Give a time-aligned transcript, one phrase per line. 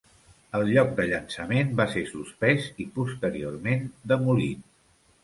[0.59, 3.85] El lloc de llançament va ser suspès i posteriorment
[4.15, 4.65] demolit.